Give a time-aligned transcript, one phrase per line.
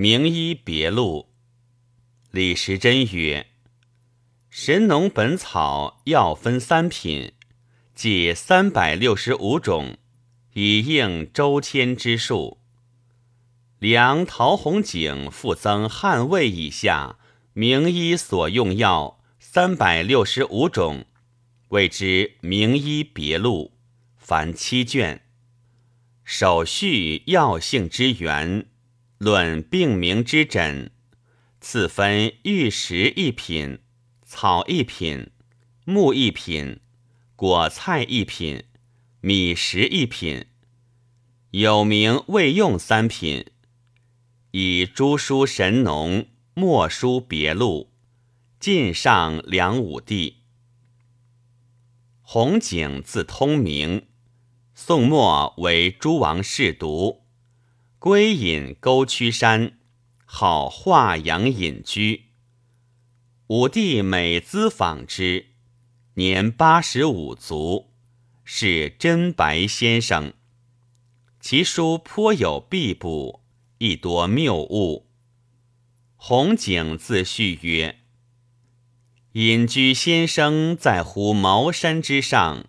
[0.00, 1.28] 名医别录。
[2.30, 3.48] 李时珍曰
[4.48, 7.32] ：“神农本草药分三品，
[7.96, 9.96] 即三百六十五种，
[10.52, 12.58] 以应周天之数。
[13.80, 17.18] 量陶弘景复增汉魏以下
[17.52, 21.06] 名医所用药三百六十五种，
[21.70, 23.72] 谓之名医别录，
[24.16, 25.24] 凡七卷。
[26.22, 28.66] 首序药性之源。”
[29.18, 30.92] 论病名之诊，
[31.60, 33.80] 次分玉石一品、
[34.24, 35.32] 草一品、
[35.84, 36.78] 木一品、
[37.34, 38.62] 果菜一品、
[39.20, 40.46] 米食一品，
[41.50, 43.44] 有名未用三品，
[44.52, 47.90] 以朱书神农，墨书别录，
[48.60, 50.44] 晋上梁武帝。
[52.22, 54.06] 洪景字通明，
[54.76, 57.24] 宋末为诸王侍读。
[58.00, 59.76] 归隐沟曲山，
[60.24, 62.26] 好华阳隐居。
[63.48, 65.46] 武帝每咨访之，
[66.14, 67.90] 年八十五卒，
[68.44, 70.32] 是真白先生。
[71.40, 73.40] 其书颇有弊补，
[73.78, 75.10] 亦多谬误。
[76.14, 77.98] 洪景自序曰
[79.34, 82.66] ：“隐居先生在乎茅山之上，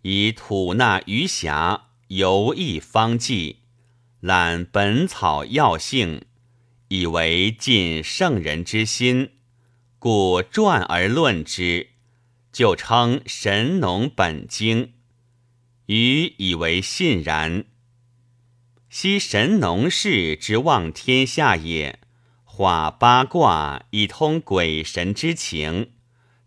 [0.00, 3.58] 以吐纳余霞，游弋方剂。”
[4.20, 6.26] 览本草药性，
[6.88, 9.30] 以为尽圣人之心，
[9.98, 11.88] 故传而论之，
[12.52, 14.92] 就称神农本经。
[15.86, 17.64] 余以为信然。
[18.90, 21.98] 昔神农氏之望天下也，
[22.44, 25.92] 画八卦以通鬼神之情，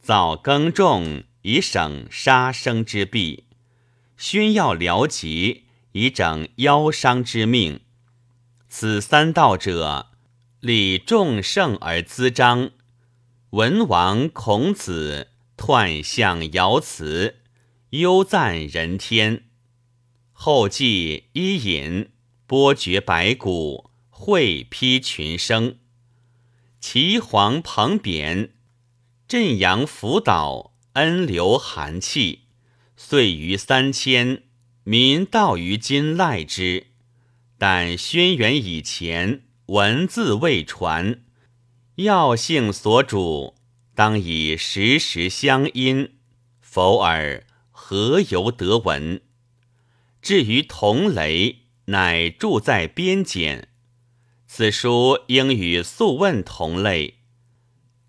[0.00, 3.44] 造耕种以省杀生之弊，
[4.16, 5.66] 宣药疗疾。
[5.92, 7.80] 以整夭伤之命，
[8.68, 10.10] 此三道者，
[10.60, 12.70] 礼众圣而滋章。
[13.50, 17.40] 文王、孔子彖象爻辞，
[17.90, 19.46] 优赞人天。
[20.32, 22.10] 后继伊尹，
[22.46, 25.78] 波绝白骨，会披群生。
[26.80, 28.52] 齐黄彭扁，
[29.26, 32.42] 镇阳辅导，恩流寒气，
[32.96, 34.44] 岁余三千。
[34.84, 36.86] 民道于今赖之，
[37.58, 41.20] 但轩辕以前文字未传，
[41.96, 43.54] 药性所主，
[43.94, 46.14] 当以时时相因，
[46.60, 49.20] 否尔何由得闻？
[50.22, 53.68] 至于同雷，乃住在边简，
[54.46, 57.18] 此书应与素问同类，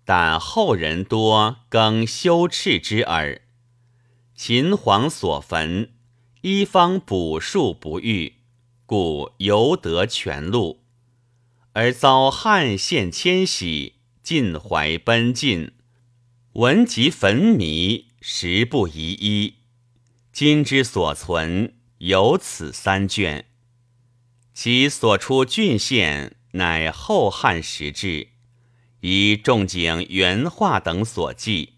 [0.06, 3.42] 但后人多更修斥之耳。
[4.34, 5.90] 秦皇所焚。
[6.42, 8.38] 一方补数不遇，
[8.84, 10.80] 故犹得全录，
[11.72, 13.94] 而遭汉献迁徙，
[14.24, 15.70] 尽怀奔进，
[16.54, 19.54] 文集焚靡，实不宜一。
[20.32, 23.44] 今之所存，有此三卷，
[24.52, 28.30] 其所出郡县，乃后汉时制，
[29.02, 31.74] 以仲景原画等所记，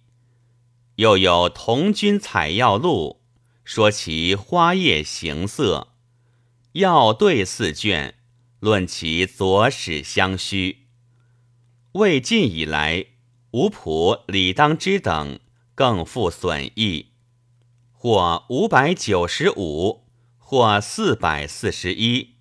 [0.97, 3.21] 又有童军采药录。
[3.65, 5.89] 说其花叶形色，
[6.73, 8.15] 要对四卷，
[8.61, 10.87] 论其左史相虚。
[11.93, 13.07] 魏晋以来，
[13.53, 15.41] 吴普、李当之等
[15.75, 17.13] 更复损益，
[17.91, 20.05] 或五百九十五，
[20.37, 22.35] 或四百四十一，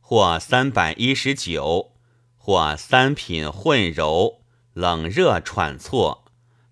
[0.00, 1.96] 或三百一十九，
[2.36, 4.42] 或三品混柔，
[4.74, 6.26] 冷热喘错，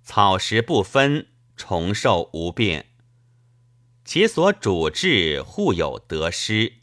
[0.05, 2.87] 草食不分，重寿无变。
[4.07, 6.75] 其所主治互有得失，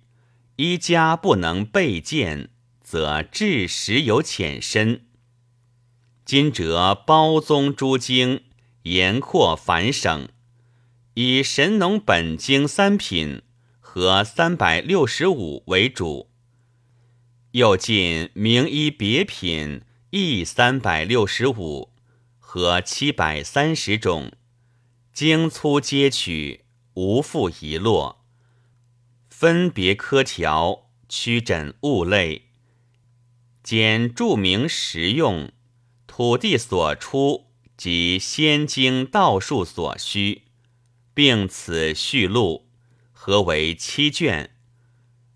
[0.58, 2.50] 一家不能备见，
[2.84, 5.06] 则治时有浅深。
[6.26, 8.44] 今者包宗诸经，
[8.82, 10.28] 严阔繁省，
[11.14, 13.42] 以神农本经三品
[13.80, 16.30] 和三百六十五为主，
[17.52, 21.94] 又进名医别品亦三百六十五
[22.38, 24.34] 和七百三十种，
[25.14, 26.63] 经粗皆取。
[26.96, 28.24] 无复遗落，
[29.30, 32.50] 分别科条，曲诊物类，
[33.64, 35.52] 兼注明实用，
[36.06, 40.44] 土地所出及仙经道术所需，
[41.14, 42.68] 并此序录，
[43.12, 44.52] 合为七卷。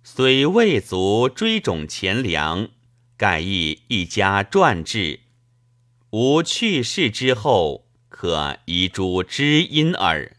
[0.04, 2.70] 虽未足追种钱粮，
[3.18, 5.22] 盖亦一家传志。
[6.12, 10.37] 吾去世之后，可遗诸知音耳。